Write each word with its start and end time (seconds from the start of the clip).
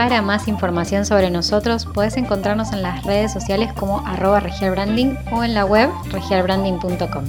Para 0.00 0.22
más 0.22 0.48
información 0.48 1.04
sobre 1.04 1.28
nosotros 1.28 1.86
puedes 1.92 2.16
encontrarnos 2.16 2.72
en 2.72 2.80
las 2.80 3.04
redes 3.04 3.34
sociales 3.34 3.70
como 3.74 3.98
arroba 4.06 4.40
regialbranding 4.40 5.18
o 5.30 5.44
en 5.44 5.52
la 5.52 5.66
web 5.66 5.90
regialbranding.com. 6.10 7.24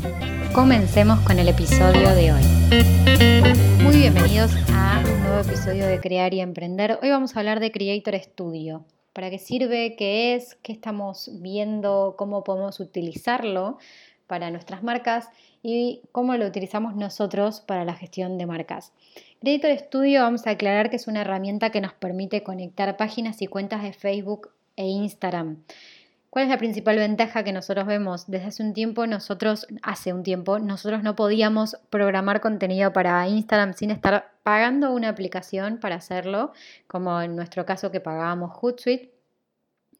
Comencemos 0.54 1.20
con 1.20 1.38
el 1.38 1.50
episodio 1.50 2.16
de 2.16 2.32
hoy. 2.32 2.42
Muy 3.84 3.98
bienvenidos 3.98 4.52
a 4.74 5.04
un 5.04 5.22
nuevo 5.22 5.42
episodio 5.42 5.86
de 5.86 6.00
Crear 6.00 6.34
y 6.34 6.40
Emprender. 6.40 6.98
Hoy 7.04 7.10
vamos 7.10 7.36
a 7.36 7.40
hablar 7.40 7.60
de 7.60 7.74
Creator 7.74 8.16
Studio. 8.16 8.86
¿Para 9.12 9.30
qué 9.30 9.38
sirve? 9.38 9.98
¿Qué 9.98 10.36
es? 10.36 10.56
¿Qué 10.64 10.72
estamos 10.72 11.30
viendo? 11.42 12.16
¿Cómo 12.18 12.46
podemos 12.46 12.80
utilizarlo 12.80 13.80
para 14.28 14.50
nuestras 14.50 14.82
marcas? 14.82 15.28
Y 15.64 16.02
cómo 16.12 16.36
lo 16.36 16.48
utilizamos 16.48 16.96
nosotros 16.96 17.62
para 17.62 17.86
la 17.86 17.94
gestión 17.94 18.38
de 18.38 18.46
marcas. 18.46 18.94
Creator 19.42 19.78
Studio 19.78 20.22
vamos 20.22 20.48
a 20.48 20.52
aclarar 20.52 20.90
que 20.90 20.96
es 20.96 21.08
una 21.08 21.22
herramienta 21.22 21.70
que 21.70 21.82
nos 21.82 21.94
permite 21.94 22.44
conectar 22.44 22.98
páginas 22.98 23.42
y 23.42 23.48
cuentas 23.48 23.84
de 23.84 23.94
Facebook 23.94 24.50
e 24.76 24.86
Instagram. 24.86 25.58
¿Cuál 26.32 26.46
es 26.46 26.50
la 26.50 26.58
principal 26.58 26.96
ventaja 26.96 27.44
que 27.44 27.52
nosotros 27.52 27.86
vemos? 27.86 28.26
Desde 28.28 28.48
hace 28.48 28.64
un 28.64 28.74
tiempo, 28.74 29.06
nosotros, 29.06 29.68
hace 29.84 30.14
un 30.14 30.24
tiempo, 30.24 30.60
nosotros 30.60 31.04
no 31.04 31.14
podíamos 31.14 31.76
programar 31.90 32.40
contenido 32.40 32.94
para 32.94 33.28
Instagram 33.28 33.74
sin 33.74 33.92
estar 33.92 34.32
pagando 34.44 34.94
una 34.94 35.10
aplicación 35.10 35.78
para 35.78 35.96
hacerlo, 35.96 36.54
como 36.88 37.22
en 37.22 37.36
nuestro 37.36 37.66
caso 37.66 37.92
que 37.92 38.00
pagábamos 38.00 38.52
Hootsuite 38.54 39.11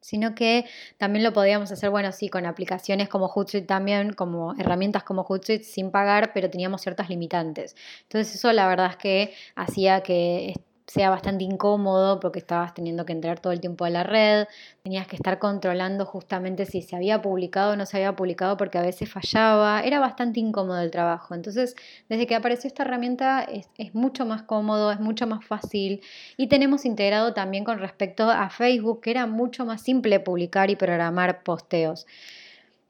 sino 0.02 0.36
que 0.36 0.66
también 0.98 1.24
lo 1.24 1.34
podíamos 1.34 1.72
hacer, 1.72 1.90
bueno, 1.90 2.12
sí, 2.12 2.30
con 2.30 2.46
aplicaciones 2.46 3.08
como 3.08 3.28
Hootsuite 3.28 3.68
también, 3.68 4.14
como 4.14 4.54
herramientas 4.60 5.04
como 5.04 5.24
Hootsuite 5.24 5.64
sin 5.64 5.92
pagar, 5.92 6.34
pero 6.34 6.50
teníamos 6.50 6.82
ciertas 6.82 7.10
limitantes. 7.10 7.76
Entonces 8.04 8.36
eso 8.36 8.52
la 8.52 8.68
verdad 8.68 8.88
es 8.92 8.98
que 8.98 9.34
hacía 9.56 10.02
que 10.02 10.54
sea 10.92 11.10
bastante 11.10 11.46
incómodo 11.46 12.20
porque 12.20 12.40
estabas 12.40 12.74
teniendo 12.74 13.06
que 13.06 13.14
entrar 13.14 13.40
todo 13.40 13.54
el 13.54 13.62
tiempo 13.62 13.86
a 13.86 13.90
la 13.90 14.04
red, 14.04 14.46
tenías 14.84 15.08
que 15.08 15.16
estar 15.16 15.40
controlando 15.40 16.06
justamente 16.06 16.66
si 16.66 16.82
se 16.82 16.98
había 16.98 17.22
publicado 17.22 17.72
o 17.72 17.76
no 17.78 17.86
se 17.86 17.96
había 17.96 18.14
publicado 18.14 18.58
porque 18.58 18.78
a 18.78 18.82
veces 18.82 19.10
fallaba, 19.10 19.82
era 19.84 20.02
bastante 20.02 20.42
incómodo 20.42 20.82
el 20.82 20.92
trabajo. 20.92 21.34
Entonces, 21.34 21.76
desde 22.10 22.28
que 22.28 22.36
apareció 22.36 22.68
esta 22.68 22.84
herramienta 22.84 23.42
es, 23.42 23.70
mucho 23.96 24.26
más 24.26 24.44
cómodo, 24.44 24.92
es 24.92 25.00
mucho 25.00 25.28
más 25.28 25.46
fácil 25.46 26.02
y 26.36 26.48
tenemos 26.48 26.84
integrado 26.84 27.34
también 27.34 27.64
con 27.64 27.80
respecto 27.80 28.30
a 28.30 28.50
Facebook 28.50 29.02
que 29.02 29.12
era 29.12 29.28
mucho 29.28 29.66
más 29.66 29.82
simple 29.82 30.20
publicar 30.20 30.70
y 30.70 30.76
programar 30.76 31.44
posteos. 31.44 32.06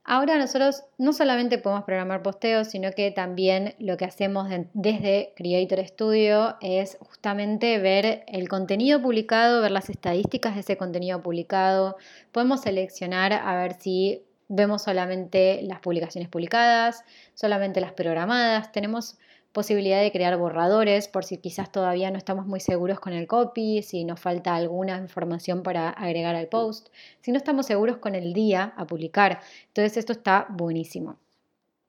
Ahora 0.03 0.37
nosotros 0.37 0.83
no 0.97 1.13
solamente 1.13 1.59
podemos 1.59 1.85
programar 1.85 2.23
posteos, 2.23 2.69
sino 2.69 2.91
que 2.91 3.11
también 3.11 3.75
lo 3.77 3.97
que 3.97 4.05
hacemos 4.05 4.49
desde 4.73 5.31
Creator 5.35 5.87
Studio 5.87 6.55
es 6.59 6.97
justamente 6.99 7.77
ver 7.77 8.23
el 8.27 8.49
contenido 8.49 8.99
publicado, 8.99 9.61
ver 9.61 9.71
las 9.71 9.89
estadísticas 9.89 10.55
de 10.55 10.61
ese 10.61 10.75
contenido 10.75 11.21
publicado. 11.21 11.97
Podemos 12.31 12.61
seleccionar 12.61 13.31
a 13.31 13.55
ver 13.55 13.75
si 13.79 14.23
vemos 14.47 14.83
solamente 14.83 15.61
las 15.63 15.79
publicaciones 15.79 16.29
publicadas, 16.29 17.05
solamente 17.35 17.79
las 17.79 17.93
programadas. 17.93 18.71
Tenemos 18.71 19.17
posibilidad 19.51 20.01
de 20.01 20.11
crear 20.11 20.37
borradores 20.37 21.07
por 21.07 21.25
si 21.25 21.37
quizás 21.37 21.71
todavía 21.71 22.11
no 22.11 22.17
estamos 22.17 22.45
muy 22.45 22.59
seguros 22.59 22.99
con 22.99 23.13
el 23.13 23.27
copy, 23.27 23.81
si 23.83 24.05
nos 24.05 24.19
falta 24.19 24.55
alguna 24.55 24.97
información 24.97 25.63
para 25.63 25.89
agregar 25.89 26.35
al 26.35 26.47
post, 26.47 26.89
si 27.21 27.31
no 27.31 27.37
estamos 27.37 27.65
seguros 27.65 27.97
con 27.97 28.15
el 28.15 28.33
día 28.33 28.73
a 28.77 28.87
publicar. 28.87 29.41
Entonces 29.67 29.97
esto 29.97 30.13
está 30.13 30.47
buenísimo. 30.49 31.17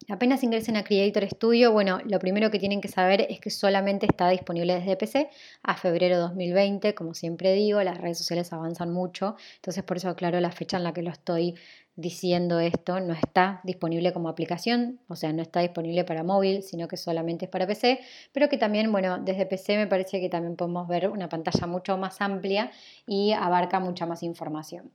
Apenas 0.09 0.43
ingresen 0.43 0.77
a 0.77 0.85
Creator 0.85 1.29
Studio, 1.29 1.71
bueno, 1.71 2.01
lo 2.05 2.19
primero 2.19 2.51
que 2.51 2.59
tienen 2.59 2.81
que 2.81 2.89
saber 2.89 3.27
es 3.31 3.41
que 3.41 3.51
solamente 3.51 4.07
está 4.07 4.29
disponible 4.31 4.75
desde 4.75 4.97
PC 4.97 5.31
a 5.63 5.77
febrero 5.77 6.19
2020. 6.19 6.95
Como 6.95 7.15
siempre 7.15 7.53
digo, 7.53 7.81
las 7.83 7.99
redes 7.99 8.19
sociales 8.19 8.53
avanzan 8.53 8.93
mucho, 8.93 9.37
entonces 9.57 9.85
por 9.85 9.99
eso 9.99 10.09
aclaro 10.09 10.41
la 10.41 10.51
fecha 10.51 10.77
en 10.77 10.85
la 10.85 10.93
que 10.93 11.03
lo 11.03 11.11
estoy 11.11 11.55
diciendo 11.95 12.59
esto, 12.59 13.01
no 13.01 13.13
está 13.13 13.61
disponible 13.65 14.13
como 14.13 14.29
aplicación, 14.29 14.99
o 15.09 15.15
sea, 15.15 15.33
no 15.33 15.43
está 15.43 15.61
disponible 15.61 16.05
para 16.05 16.25
móvil, 16.25 16.63
sino 16.63 16.89
que 16.89 16.97
solamente 16.97 17.45
es 17.45 17.51
para 17.51 17.67
PC, 17.67 18.01
pero 18.33 18.49
que 18.49 18.57
también, 18.57 18.91
bueno, 18.91 19.19
desde 19.19 19.47
PC 19.47 19.77
me 19.77 19.87
parece 19.87 20.21
que 20.21 20.29
también 20.29 20.57
podemos 20.57 20.89
ver 20.89 21.11
una 21.11 21.29
pantalla 21.29 21.67
mucho 21.67 21.97
más 21.99 22.21
amplia 22.21 22.73
y 23.07 23.33
abarca 23.33 23.79
mucha 23.79 24.07
más 24.07 24.23
información. 24.23 24.91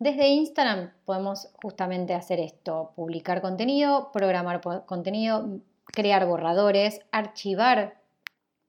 Desde 0.00 0.28
Instagram 0.28 0.92
podemos 1.04 1.50
justamente 1.62 2.14
hacer 2.14 2.40
esto, 2.40 2.92
publicar 2.96 3.42
contenido, 3.42 4.10
programar 4.14 4.62
contenido, 4.86 5.60
crear 5.84 6.26
borradores, 6.26 7.02
archivar 7.12 8.00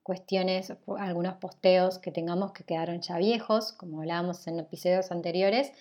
cuestiones, 0.03 0.73
algunos 0.97 1.35
posteos 1.35 1.99
que 1.99 2.11
tengamos 2.11 2.51
que 2.51 2.65
quedaron 2.65 2.99
ya 2.99 3.17
viejos, 3.17 3.71
como 3.71 4.01
hablábamos 4.01 4.45
en 4.47 4.59
episodios 4.59 5.09
anteriores, 5.09 5.71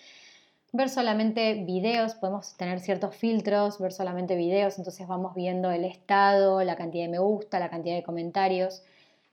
ver 0.72 0.88
solamente 0.88 1.64
videos, 1.64 2.14
podemos 2.14 2.56
tener 2.56 2.78
ciertos 2.78 3.16
filtros, 3.16 3.80
ver 3.80 3.90
solamente 3.90 4.36
videos, 4.36 4.78
entonces 4.78 5.08
vamos 5.08 5.34
viendo 5.34 5.72
el 5.72 5.84
estado, 5.84 6.62
la 6.62 6.76
cantidad 6.76 7.06
de 7.06 7.10
me 7.10 7.18
gusta, 7.18 7.58
la 7.58 7.70
cantidad 7.70 7.96
de 7.96 8.04
comentarios, 8.04 8.84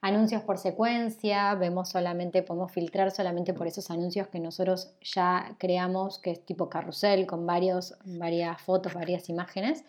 anuncios 0.02 0.44
por 0.44 0.58
secuencia, 0.58 1.56
vemos 1.56 1.90
solamente, 1.90 2.44
podemos 2.44 2.72
filtrar 2.72 3.12
solamente 3.12 3.54
por 3.54 3.68
esos 3.68 3.90
anuncios 3.90 4.28
que 4.28 4.40
nosotros 4.40 4.94
ya 5.02 5.56
creamos, 5.58 6.20
que 6.20 6.32
es 6.32 6.46
tipo 6.46 6.70
carrusel, 6.70 7.26
con 7.26 7.46
varios, 7.46 7.96
varias 8.06 8.62
fotos, 8.62 8.94
varias 8.94 9.30
imágenes. 9.30 9.84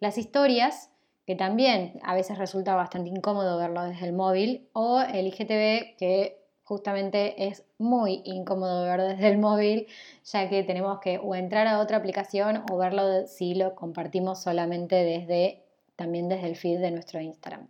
Las 0.00 0.18
historias, 0.18 0.90
que 1.26 1.36
también 1.36 2.00
a 2.02 2.14
veces 2.14 2.38
resulta 2.38 2.74
bastante 2.74 3.10
incómodo 3.10 3.58
verlo 3.58 3.84
desde 3.84 4.06
el 4.06 4.12
móvil, 4.12 4.68
o 4.72 5.00
el 5.00 5.26
IGTV, 5.26 5.96
que 5.96 6.42
justamente 6.64 7.48
es 7.48 7.64
muy 7.78 8.22
incómodo 8.24 8.84
ver 8.84 9.02
desde 9.02 9.28
el 9.28 9.38
móvil, 9.38 9.86
ya 10.24 10.48
que 10.48 10.62
tenemos 10.62 11.00
que 11.00 11.18
o 11.18 11.34
entrar 11.34 11.66
a 11.66 11.80
otra 11.80 11.98
aplicación 11.98 12.64
o 12.70 12.78
verlo 12.78 13.26
si 13.26 13.54
lo 13.54 13.74
compartimos 13.74 14.40
solamente 14.40 14.96
desde 14.96 15.62
también 15.96 16.28
desde 16.28 16.48
el 16.48 16.56
feed 16.56 16.80
de 16.80 16.90
nuestro 16.90 17.20
Instagram. 17.20 17.68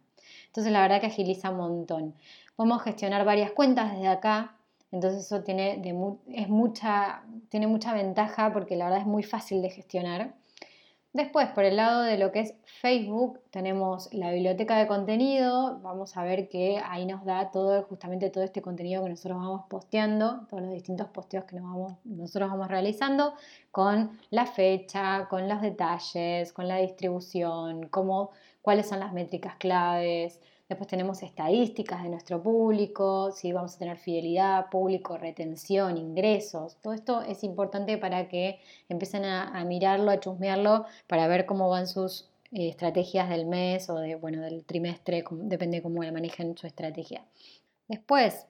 Entonces 0.52 0.70
la 0.70 0.82
verdad 0.82 1.00
que 1.00 1.06
agiliza 1.06 1.48
un 1.48 1.56
montón. 1.56 2.14
Podemos 2.56 2.82
gestionar 2.82 3.24
varias 3.24 3.52
cuentas 3.52 3.92
desde 3.92 4.08
acá, 4.08 4.54
entonces 4.90 5.24
eso 5.24 5.42
tiene, 5.42 5.82
es 6.28 6.48
mucha, 6.50 7.22
tiene 7.48 7.66
mucha 7.66 7.94
ventaja 7.94 8.52
porque 8.52 8.76
la 8.76 8.84
verdad 8.84 9.00
es 9.00 9.06
muy 9.06 9.22
fácil 9.22 9.62
de 9.62 9.70
gestionar. 9.70 10.34
Después, 11.14 11.48
por 11.48 11.64
el 11.64 11.76
lado 11.76 12.02
de 12.02 12.16
lo 12.16 12.32
que 12.32 12.40
es 12.40 12.54
Facebook, 12.64 13.40
tenemos 13.50 14.12
la 14.14 14.30
biblioteca 14.30 14.78
de 14.78 14.86
contenido. 14.86 15.78
Vamos 15.80 16.16
a 16.16 16.24
ver 16.24 16.48
que 16.48 16.80
ahí 16.84 17.04
nos 17.04 17.24
da 17.24 17.50
todo, 17.50 17.82
justamente 17.82 18.30
todo 18.30 18.44
este 18.44 18.62
contenido 18.62 19.02
que 19.02 19.10
nosotros 19.10 19.38
vamos 19.38 19.62
posteando, 19.68 20.46
todos 20.48 20.62
los 20.62 20.72
distintos 20.72 21.08
posteos 21.08 21.44
que 21.44 21.60
nosotros 22.04 22.50
vamos 22.50 22.68
realizando, 22.68 23.34
con 23.70 24.18
la 24.30 24.46
fecha, 24.46 25.26
con 25.28 25.48
los 25.48 25.60
detalles, 25.60 26.52
con 26.54 26.66
la 26.66 26.76
distribución, 26.78 27.88
cuáles 28.62 28.88
son 28.88 29.00
las 29.00 29.12
métricas 29.12 29.56
claves, 29.56 30.40
Después 30.72 30.88
tenemos 30.88 31.22
estadísticas 31.22 32.02
de 32.02 32.08
nuestro 32.08 32.42
público, 32.42 33.30
si 33.30 33.52
vamos 33.52 33.74
a 33.74 33.78
tener 33.78 33.98
fidelidad, 33.98 34.70
público, 34.70 35.18
retención, 35.18 35.98
ingresos. 35.98 36.78
Todo 36.80 36.94
esto 36.94 37.20
es 37.20 37.44
importante 37.44 37.98
para 37.98 38.26
que 38.26 38.58
empiecen 38.88 39.26
a, 39.26 39.62
mirarlo, 39.66 40.10
a 40.10 40.18
chusmearlo, 40.18 40.86
para 41.06 41.28
ver 41.28 41.44
cómo 41.44 41.68
van 41.68 41.86
sus 41.86 42.30
eh, 42.52 42.70
estrategias 42.70 43.28
del 43.28 43.44
mes 43.44 43.90
o 43.90 43.96
de, 43.96 44.14
bueno, 44.14 44.40
del 44.40 44.64
trimestre, 44.64 45.24
depende 45.30 45.76
de 45.76 45.82
cómo 45.82 46.00
manejen 46.10 46.56
su 46.56 46.66
estrategia. 46.66 47.22
Después, 47.86 48.46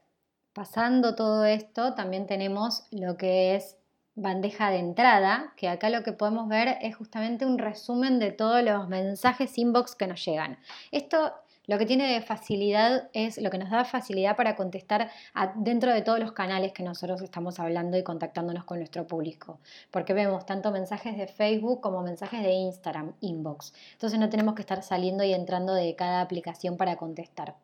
pasando 0.52 1.16
todo 1.16 1.44
esto, 1.44 1.94
también 1.94 2.28
tenemos 2.28 2.84
lo 2.92 3.16
que 3.16 3.56
es 3.56 3.78
bandeja 4.14 4.70
de 4.70 4.78
entrada, 4.78 5.52
que 5.56 5.68
acá 5.68 5.90
lo 5.90 6.02
que 6.02 6.12
podemos 6.12 6.48
ver 6.48 6.78
es 6.82 6.96
justamente 6.96 7.46
un 7.46 7.58
resumen 7.58 8.18
de 8.18 8.32
todos 8.32 8.62
los 8.62 8.88
mensajes 8.88 9.56
inbox 9.58 9.94
que 9.94 10.06
nos 10.06 10.24
llegan. 10.24 10.58
Esto 10.90 11.32
lo 11.66 11.78
que 11.78 11.86
tiene 11.86 12.12
de 12.12 12.20
facilidad 12.20 13.08
es 13.12 13.40
lo 13.40 13.48
que 13.48 13.58
nos 13.58 13.70
da 13.70 13.84
facilidad 13.84 14.36
para 14.36 14.56
contestar 14.56 15.10
dentro 15.54 15.92
de 15.92 16.02
todos 16.02 16.18
los 16.18 16.32
canales 16.32 16.72
que 16.72 16.82
nosotros 16.82 17.22
estamos 17.22 17.60
hablando 17.60 17.96
y 17.96 18.02
contactándonos 18.02 18.64
con 18.64 18.78
nuestro 18.78 19.06
público. 19.06 19.60
Porque 19.92 20.12
vemos 20.12 20.44
tanto 20.44 20.72
mensajes 20.72 21.16
de 21.16 21.28
Facebook 21.28 21.80
como 21.80 22.02
mensajes 22.02 22.42
de 22.42 22.50
Instagram, 22.52 23.14
inbox. 23.20 23.74
Entonces 23.92 24.18
no 24.18 24.28
tenemos 24.28 24.54
que 24.54 24.62
estar 24.62 24.82
saliendo 24.82 25.22
y 25.22 25.32
entrando 25.32 25.72
de 25.72 25.94
cada 25.94 26.20
aplicación 26.20 26.76
para 26.76 26.96
contestar. 26.96 27.54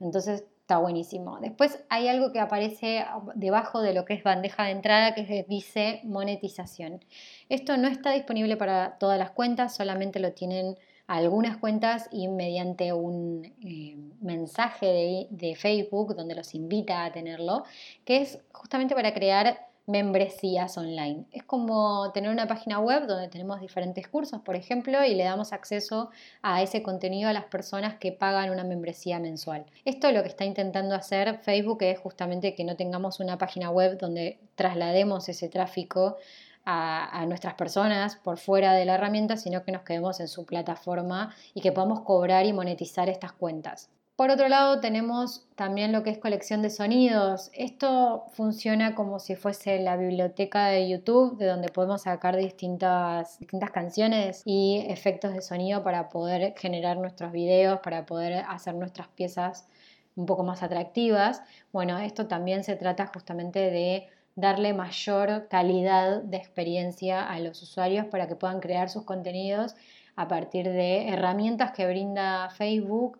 Entonces 0.00 0.44
está 0.64 0.78
buenísimo. 0.78 1.38
Después 1.40 1.84
hay 1.90 2.08
algo 2.08 2.32
que 2.32 2.40
aparece 2.40 3.04
debajo 3.34 3.82
de 3.82 3.92
lo 3.92 4.06
que 4.06 4.14
es 4.14 4.22
bandeja 4.22 4.64
de 4.64 4.70
entrada 4.70 5.14
que 5.14 5.44
dice 5.46 6.00
monetización. 6.04 7.04
Esto 7.50 7.76
no 7.76 7.86
está 7.86 8.12
disponible 8.12 8.56
para 8.56 8.96
todas 8.96 9.18
las 9.18 9.30
cuentas, 9.30 9.76
solamente 9.76 10.20
lo 10.20 10.32
tienen 10.32 10.78
algunas 11.06 11.58
cuentas 11.58 12.08
y 12.10 12.28
mediante 12.28 12.94
un 12.94 13.44
eh, 13.62 13.98
mensaje 14.22 15.28
de, 15.30 15.54
Facebook 15.54 16.16
donde 16.16 16.34
los 16.34 16.54
invita 16.54 17.04
a 17.04 17.12
tenerlo, 17.12 17.64
que 18.06 18.22
es 18.22 18.38
justamente 18.50 18.94
para 18.94 19.12
crear 19.12 19.68
membresías 19.86 20.78
online. 20.78 21.26
Es 21.32 21.42
como 21.42 22.10
tener 22.12 22.30
una 22.30 22.46
página 22.46 22.78
web 22.78 23.06
donde 23.06 23.28
tenemos 23.28 23.60
diferentes 23.60 24.08
cursos, 24.08 24.40
por 24.40 24.56
ejemplo, 24.56 25.04
y 25.04 25.14
le 25.14 25.24
damos 25.24 25.52
acceso 25.52 26.10
a 26.42 26.62
ese 26.62 26.82
contenido 26.82 27.28
a 27.28 27.32
las 27.32 27.44
personas 27.44 27.96
que 27.96 28.12
pagan 28.12 28.50
una 28.50 28.64
membresía 28.64 29.18
mensual. 29.18 29.66
Esto 29.84 30.10
lo 30.10 30.22
que 30.22 30.28
está 30.28 30.44
intentando 30.44 30.94
hacer 30.94 31.38
Facebook 31.40 31.82
es 31.82 31.98
justamente 31.98 32.54
que 32.54 32.64
no 32.64 32.76
tengamos 32.76 33.20
una 33.20 33.36
página 33.36 33.70
web 33.70 33.98
donde 33.98 34.38
traslademos 34.54 35.28
ese 35.28 35.48
tráfico 35.48 36.16
a, 36.64 37.24
nuestras 37.26 37.54
personas 37.54 38.16
por 38.16 38.38
fuera 38.38 38.72
de 38.72 38.84
la 38.84 38.94
herramienta, 38.94 39.36
sino 39.36 39.62
que 39.64 39.72
nos 39.72 39.82
quedemos 39.82 40.20
en 40.20 40.28
su 40.28 40.46
plataforma 40.46 41.34
y 41.52 41.60
que 41.60 41.72
podamos 41.72 42.00
cobrar 42.00 42.46
y 42.46 42.52
monetizar 42.52 43.08
estas 43.08 43.32
cuentas. 43.32 43.90
Por 44.16 44.30
otro 44.30 44.48
lado, 44.48 44.78
tenemos 44.78 45.44
también 45.56 45.90
lo 45.90 46.04
que 46.04 46.10
es 46.10 46.18
colección 46.18 46.62
de 46.62 46.70
sonidos. 46.70 47.50
Esto 47.52 48.26
funciona 48.34 48.94
como 48.94 49.18
si 49.18 49.34
fuese 49.34 49.80
la 49.80 49.96
biblioteca 49.96 50.68
de 50.68 50.88
YouTube, 50.88 51.36
de 51.36 51.46
donde 51.46 51.68
podemos 51.68 52.02
sacar 52.02 52.36
distintas, 52.36 53.40
distintas 53.40 53.72
canciones 53.72 54.42
y 54.44 54.86
efectos 54.88 55.34
de 55.34 55.40
sonido 55.40 55.82
para 55.82 56.10
poder 56.10 56.54
generar 56.56 56.96
nuestros 56.96 57.32
videos, 57.32 57.80
para 57.80 58.06
poder 58.06 58.44
hacer 58.48 58.76
nuestras 58.76 59.08
piezas 59.08 59.66
un 60.14 60.26
poco 60.26 60.44
más 60.44 60.62
atractivas. 60.62 61.42
Bueno, 61.72 61.98
esto 61.98 62.28
también 62.28 62.62
se 62.62 62.76
trata 62.76 63.10
justamente 63.12 63.58
de 63.58 64.06
darle 64.36 64.74
mayor 64.74 65.48
calidad 65.48 66.22
de 66.22 66.36
experiencia 66.36 67.28
a 67.28 67.40
los 67.40 67.60
usuarios 67.62 68.06
para 68.06 68.28
que 68.28 68.36
puedan 68.36 68.60
crear 68.60 68.90
sus 68.90 69.02
contenidos 69.02 69.74
a 70.14 70.28
partir 70.28 70.68
de 70.70 71.08
herramientas 71.08 71.72
que 71.72 71.88
brinda 71.88 72.48
Facebook 72.50 73.18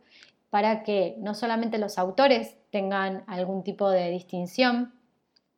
para 0.55 0.85
que 0.85 1.17
no 1.19 1.35
solamente 1.35 1.79
los 1.79 1.99
autores 1.99 2.57
tengan 2.71 3.25
algún 3.27 3.65
tipo 3.65 3.91
de 3.91 4.09
distinción, 4.11 4.95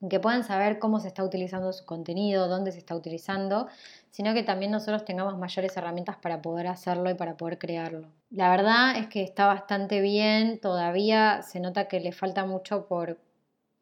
que 0.09 0.21
puedan 0.21 0.43
saber 0.43 0.79
cómo 0.79 1.01
se 1.01 1.09
está 1.09 1.23
utilizando 1.23 1.71
su 1.75 1.85
contenido, 1.85 2.49
dónde 2.49 2.73
se 2.73 2.79
está 2.79 2.97
utilizando, 2.97 3.69
sino 4.09 4.33
que 4.33 4.43
también 4.43 4.71
nosotros 4.71 5.05
tengamos 5.05 5.37
mayores 5.37 5.77
herramientas 5.77 6.17
para 6.17 6.41
poder 6.41 6.69
hacerlo 6.69 7.11
y 7.11 7.15
para 7.15 7.37
poder 7.37 7.59
crearlo. 7.59 8.09
La 8.31 8.49
verdad 8.49 8.97
es 8.97 9.09
que 9.09 9.23
está 9.23 9.45
bastante 9.45 10.01
bien, 10.01 10.61
todavía 10.61 11.43
se 11.43 11.61
nota 11.61 11.89
que 11.89 12.01
le 12.01 12.13
falta 12.13 12.47
mucho 12.47 12.87
por, 12.87 13.19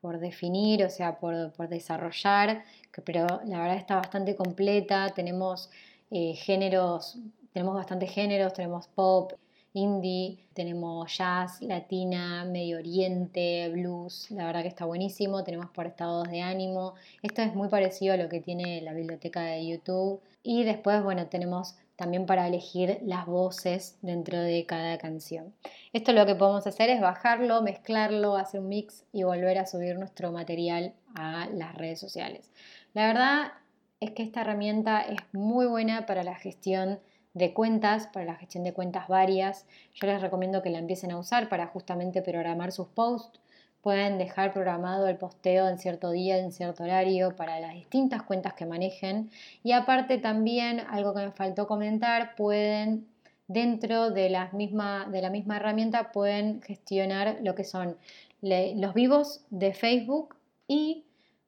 por 0.00 0.18
definir, 0.18 0.84
o 0.84 0.90
sea, 0.90 1.20
por, 1.20 1.68
desarrollar, 1.68 2.64
pero 3.04 3.28
la 3.44 3.60
verdad 3.60 3.76
está 3.76 3.94
bastante 3.94 4.34
completa, 4.34 5.10
tenemos 5.14 5.70
eh, 6.10 6.34
géneros, 6.34 7.20
tenemos 7.52 7.76
bastantes 7.76 8.10
géneros, 8.10 8.52
tenemos 8.52 8.88
pop, 8.88 9.34
indie, 9.74 10.38
tenemos 10.54 11.16
jazz, 11.18 11.60
latina, 11.60 12.44
Medio 12.44 12.78
Oriente, 12.78 13.68
blues, 13.70 14.30
la 14.30 14.46
verdad 14.46 14.62
que 14.62 14.68
está 14.68 14.84
buenísimo, 14.84 15.44
tenemos 15.44 15.68
por 15.70 15.86
estados 15.86 16.28
de 16.30 16.40
ánimo, 16.40 16.94
esto 17.22 17.42
es 17.42 17.54
muy 17.54 17.68
parecido 17.68 18.14
a 18.14 18.16
lo 18.16 18.28
que 18.28 18.40
tiene 18.40 18.80
la 18.80 18.94
biblioteca 18.94 19.42
de 19.42 19.66
YouTube 19.66 20.20
y 20.42 20.62
después, 20.62 21.02
bueno, 21.02 21.26
tenemos 21.26 21.76
también 21.96 22.26
para 22.26 22.46
elegir 22.46 22.98
las 23.02 23.26
voces 23.26 23.98
dentro 24.02 24.38
de 24.38 24.64
cada 24.66 24.98
canción. 24.98 25.52
Esto 25.92 26.12
lo 26.12 26.26
que 26.26 26.34
podemos 26.34 26.66
hacer 26.66 26.90
es 26.90 27.00
bajarlo, 27.00 27.62
mezclarlo, 27.62 28.36
hacer 28.36 28.60
un 28.60 28.68
mix 28.68 29.04
y 29.12 29.22
volver 29.22 29.58
a 29.58 29.66
subir 29.66 29.96
nuestro 29.98 30.32
material 30.32 30.92
a 31.14 31.46
las 31.52 31.74
redes 31.76 32.00
sociales. 32.00 32.50
La 32.94 33.06
verdad 33.06 33.52
es 34.00 34.10
que 34.10 34.22
esta 34.22 34.42
herramienta 34.42 35.02
es 35.02 35.20
muy 35.32 35.66
buena 35.66 36.06
para 36.06 36.24
la 36.24 36.34
gestión 36.34 36.98
de 37.34 37.52
cuentas, 37.52 38.06
para 38.06 38.24
la 38.26 38.36
gestión 38.36 38.64
de 38.64 38.72
cuentas 38.72 39.08
varias. 39.08 39.66
Yo 39.94 40.06
les 40.06 40.22
recomiendo 40.22 40.62
que 40.62 40.70
la 40.70 40.78
empiecen 40.78 41.10
a 41.10 41.18
usar 41.18 41.48
para 41.48 41.66
justamente 41.66 42.22
programar 42.22 42.72
sus 42.72 42.88
posts 42.88 43.40
Pueden 43.84 44.16
dejar 44.16 44.54
programado 44.54 45.08
el 45.08 45.18
posteo 45.18 45.68
en 45.68 45.78
cierto 45.78 46.10
día, 46.10 46.38
en 46.38 46.52
cierto 46.52 46.84
horario, 46.84 47.36
para 47.36 47.60
las 47.60 47.74
distintas 47.74 48.22
cuentas 48.22 48.54
que 48.54 48.64
manejen. 48.64 49.30
Y 49.62 49.72
aparte 49.72 50.16
también, 50.16 50.80
algo 50.80 51.12
que 51.12 51.26
me 51.26 51.32
faltó 51.32 51.66
comentar, 51.66 52.34
pueden 52.34 53.06
dentro 53.46 54.10
de 54.10 54.30
la 54.30 54.48
misma, 54.52 55.06
de 55.12 55.20
la 55.20 55.28
misma 55.28 55.58
herramienta, 55.58 56.12
pueden 56.12 56.62
gestionar 56.62 57.36
lo 57.42 57.54
que 57.54 57.64
son 57.64 57.98
los 58.40 58.94
vivos 58.94 59.44
de 59.50 59.74
Facebook 59.74 60.34
y 60.66 61.04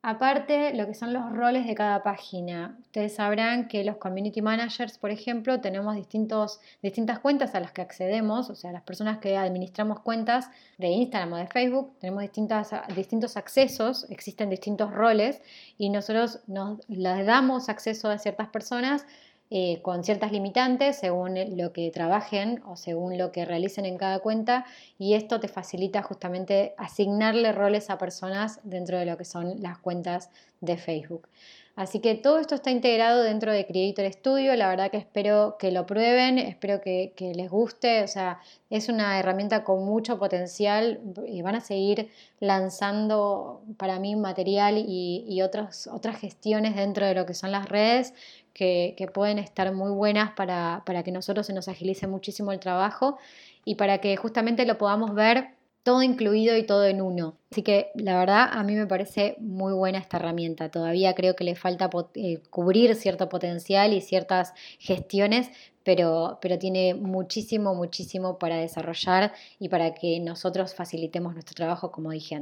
Aparte, 0.09 0.73
lo 0.73 0.87
que 0.87 0.95
son 0.95 1.13
los 1.13 1.33
roles 1.33 1.67
de 1.67 1.75
cada 1.75 2.05
página. 2.05 2.79
Ustedes 2.81 3.17
sabrán 3.17 3.67
que 3.67 3.83
los 3.83 3.97
community 3.97 4.41
managers, 4.41 4.99
por 4.99 5.11
ejemplo, 5.11 5.61
tenemos 5.61 5.97
distintos, 5.97 6.61
distintas 6.81 7.19
cuentas 7.19 7.57
a 7.57 7.61
las 7.61 7.73
que 7.73 7.83
accedemos, 7.83 8.49
o 8.49 8.55
sea, 8.55 8.71
las 8.71 8.85
personas 8.85 9.19
que 9.19 9.37
administramos 9.37 9.99
cuentas 9.99 10.49
de 10.79 10.87
Instagram 10.87 11.33
o 11.33 11.37
de 11.39 11.49
Facebook, 11.49 11.99
tenemos 11.99 12.23
distintas, 12.23 12.71
distintos 12.95 13.37
accesos, 13.37 14.09
existen 14.09 14.49
distintos 14.49 14.93
roles 14.93 15.43
y 15.77 15.91
nosotros 15.91 16.39
nos 16.47 16.89
les 16.89 17.27
damos 17.27 17.69
acceso 17.69 18.09
a 18.09 18.19
ciertas 18.19 18.47
personas 18.47 19.07
eh, 19.51 19.81
con 19.83 20.03
ciertas 20.03 20.33
limitantes 20.33 20.97
según 20.97 21.37
lo 21.57 21.73
que 21.73 21.91
trabajen 21.91 22.63
o 22.67 22.77
según 22.77 23.17
lo 23.17 23.31
que 23.31 23.45
realicen 23.45 23.87
en 23.87 23.97
cada 23.97 24.19
cuenta 24.19 24.65
y 24.99 25.15
esto 25.15 25.39
te 25.39 25.47
facilita 25.47 26.03
justamente 26.03 26.75
asignarle 26.79 27.53
roles 27.53 27.89
a 27.89 27.99
personas 27.99 28.59
dentro 28.65 28.99
de 28.99 29.07
lo 29.07 29.17
que 29.17 29.25
son 29.25 29.63
las 29.63 29.79
cuentas 29.79 30.31
de 30.61 30.77
Facebook. 30.77 31.29
Así 31.77 32.01
que 32.01 32.15
todo 32.15 32.39
esto 32.39 32.55
está 32.55 32.71
integrado 32.71 33.23
dentro 33.23 33.53
de 33.53 33.67
Creator 33.67 34.11
Studio. 34.11 34.57
La 34.57 34.71
verdad 34.71 34.91
que 34.91 34.97
espero 34.97 35.57
que 35.59 35.71
lo 35.71 35.85
prueben, 35.85 36.39
espero 36.39 36.81
que, 36.81 37.13
les 37.35 37.51
guste. 37.51 38.03
O 38.03 38.09
sea, 38.09 38.41
es 38.71 38.89
una 38.89 39.19
herramienta 39.19 39.63
con 39.63 39.85
mucho 39.85 40.19
potencial 40.19 41.01
y 41.29 41.43
van 41.43 41.55
a 41.55 41.61
seguir 41.61 42.09
lanzando 42.41 43.61
para 43.77 43.99
mí 43.99 44.17
material 44.17 44.83
y, 44.89 45.43
otras 45.43 45.87
gestiones 46.19 46.77
dentro 46.77 47.05
de 47.05 47.15
lo 47.15 47.27
que 47.27 47.35
son 47.35 47.53
las 47.53 47.69
redes 47.69 48.15
que, 48.57 49.09
pueden 49.13 49.39
estar 49.39 49.73
muy 49.73 49.91
buenas 49.91 50.33
para, 50.33 50.83
para 50.87 51.03
que 51.03 51.13
nosotros 51.13 51.47
se 51.47 51.53
nos 51.53 51.69
agilice 51.69 52.07
muchísimo 52.07 52.53
el 52.53 52.59
trabajo 52.59 53.19
y 53.65 53.75
para 53.75 53.99
que 53.99 54.17
justamente 54.17 54.65
lo 54.65 54.79
podamos 54.79 55.15
ver 55.15 55.51
todo 55.83 56.03
incluido 56.03 56.57
y 56.57 56.65
todo 56.65 56.87
en 56.87 57.01
uno. 57.01 57.37
Así 57.53 57.63
que 57.63 57.91
la 57.95 58.19
verdad 58.19 58.49
a 58.51 58.63
mí 58.65 58.75
me 58.75 58.87
parece 58.87 59.37
muy 59.39 59.73
buena 59.73 59.99
esta 59.99 60.17
herramienta. 60.17 60.71
Todavía 60.71 61.15
creo 61.15 61.37
que 61.37 61.45
le 61.45 61.55
falta 61.55 61.91
eh, 62.15 62.41
cubrir 62.51 62.95
cierto 62.97 63.29
potencial 63.29 63.93
y 63.93 64.01
ciertas 64.01 64.53
gestiones, 64.79 65.51
pero, 65.85 66.39
pero 66.41 66.59
tiene 66.59 66.95
muchísimo, 66.95 67.75
muchísimo 67.75 68.39
para 68.39 68.57
desarrollar 68.57 69.33
y 69.61 69.69
para 69.69 69.95
que 69.95 70.19
nosotros 70.19 70.75
facilitemos 70.75 71.35
nuestro 71.35 71.55
trabajo 71.55 71.93
como 71.93 72.11
dije. 72.11 72.37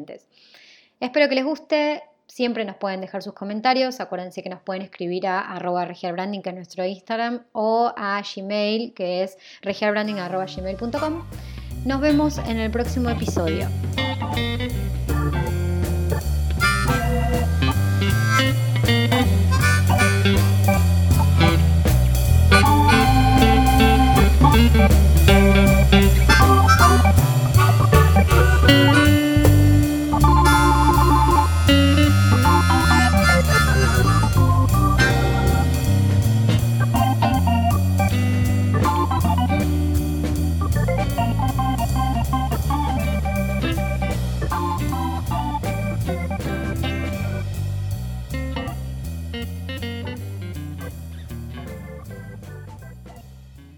Espero 1.01 1.29
que 1.29 1.35
les 1.35 1.45
guste. 1.45 2.03
Siempre 2.35 2.65
nos 2.65 2.75
pueden 2.75 3.01
dejar 3.01 3.23
sus 3.23 3.33
comentarios. 3.33 4.01
Acuérdense 4.01 4.43
que 4.43 4.49
nos 4.49 4.61
pueden 4.61 4.83
escribir 4.83 5.29
a 5.29 5.39
arroba 5.39 5.85
regialbranding, 5.85 6.43
que 6.43 6.49
es 6.49 6.57
nuestro 6.57 6.85
Instagram, 6.85 7.45
o 7.53 7.93
a 7.97 8.21
Gmail, 8.23 8.93
que 8.93 9.23
es 9.23 9.39
regialbranding.gmail.com. 9.63 11.23
Nos 11.85 12.01
vemos 12.01 12.39
en 12.39 12.59
el 12.59 12.73
próximo 12.73 13.09
episodio. 13.09 13.69